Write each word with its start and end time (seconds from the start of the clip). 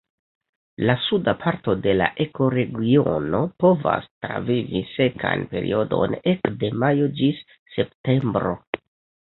La 0.89 0.93
suda 1.07 1.33
parto 1.43 1.75
de 1.83 1.93
la 1.99 2.07
ekoregiono 2.25 3.43
povas 3.65 4.09
travivi 4.27 4.83
sekan 4.95 5.47
periodon 5.55 6.19
ekde 6.35 6.75
majo 6.87 7.15
ĝis 7.23 7.47
septembro. 7.79 8.59